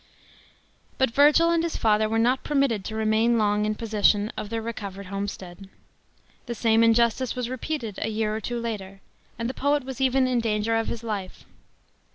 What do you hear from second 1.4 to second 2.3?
and his father were